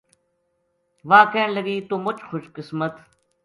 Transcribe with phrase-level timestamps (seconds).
[1.09, 2.93] واہ کہن لگی توہ مُچ خوش قسمت